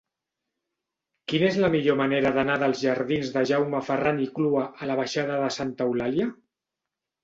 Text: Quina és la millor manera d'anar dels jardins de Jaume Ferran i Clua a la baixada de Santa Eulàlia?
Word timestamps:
Quina 1.33 1.47
és 1.49 1.59
la 1.65 1.69
millor 1.75 1.99
manera 1.99 2.33
d'anar 2.39 2.57
dels 2.65 2.83
jardins 2.87 3.31
de 3.37 3.47
Jaume 3.53 3.85
Ferran 3.93 4.27
i 4.27 4.29
Clua 4.41 4.69
a 4.85 4.93
la 4.93 5.01
baixada 5.05 5.41
de 5.47 5.57
Santa 5.63 5.91
Eulàlia? 5.93 6.33